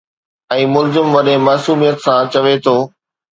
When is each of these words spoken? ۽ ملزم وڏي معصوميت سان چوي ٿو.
۽ 0.53 0.63
ملزم 0.73 1.07
وڏي 1.17 1.35
معصوميت 1.49 1.97
سان 2.07 2.21
چوي 2.33 2.55
ٿو. 2.65 2.75